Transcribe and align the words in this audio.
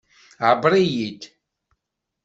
Ԑebber-iyi-id. 0.47 1.21